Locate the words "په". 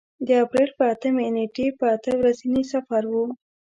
0.77-0.83, 1.79-1.85